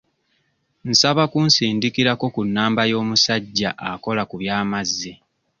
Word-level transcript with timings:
Nsaba 0.89 1.23
kunsindikirako 1.31 2.25
ku 2.35 2.41
namba 2.55 2.81
y'omusajja 2.91 3.69
akola 3.91 4.23
ku 4.29 4.35
by'amazzi. 4.41 5.11